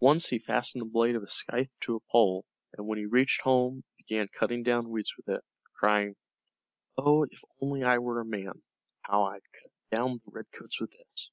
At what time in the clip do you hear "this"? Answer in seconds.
10.92-11.30